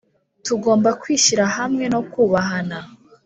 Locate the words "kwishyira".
1.01-1.45